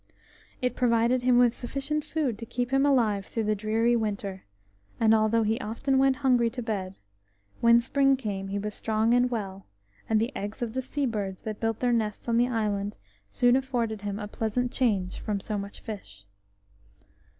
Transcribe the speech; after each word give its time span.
It 0.63 0.75
provided 0.75 1.21
him 1.21 1.37
with 1.37 1.55
sufficient 1.55 2.03
food 2.03 2.39
to 2.39 2.45
keep 2.47 2.71
him 2.73 2.87
alive 2.87 3.23
through 3.27 3.43
the 3.43 3.53
dreary 3.53 3.95
winter, 3.95 4.45
and 4.99 5.13
although 5.13 5.43
he 5.43 5.59
often 5.59 5.99
went 5.99 6.15
hungry 6.25 6.49
to 6.49 6.63
bed, 6.63 6.97
when 7.59 7.81
spring 7.81 8.17
came 8.17 8.47
he 8.47 8.57
was 8.57 8.73
strong 8.73 9.13
and 9.13 9.29
well, 9.29 9.67
and 10.09 10.19
the 10.19 10.35
eggs 10.35 10.63
of 10.63 10.73
the 10.73 10.81
sea 10.81 11.05
birds 11.05 11.43
that 11.43 11.59
built 11.59 11.81
their 11.81 11.93
nests 11.93 12.27
on 12.27 12.37
the 12.37 12.47
island 12.47 12.97
soon 13.29 13.55
afforded 13.55 14.01
him 14.01 14.17
a 14.17 14.27
pleasant 14.27 14.71
change 14.71 15.19
from 15.19 15.39
so 15.39 15.55
much 15.55 15.81
fish. 15.81 16.25